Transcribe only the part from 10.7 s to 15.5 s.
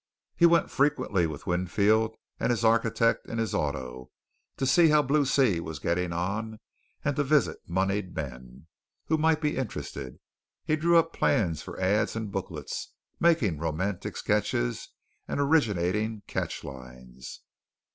drew up plans for ads and booklets, making romantic sketches and